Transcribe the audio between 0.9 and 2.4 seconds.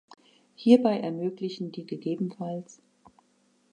ermöglichen die ggf.